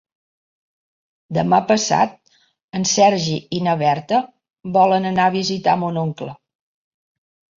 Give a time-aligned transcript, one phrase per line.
[1.37, 2.31] Demà passat
[2.79, 4.21] en Sergi i na Berta
[4.79, 6.33] volen anar a visitar mon oncle.